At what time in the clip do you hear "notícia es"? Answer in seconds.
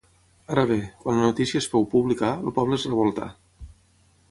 1.27-1.69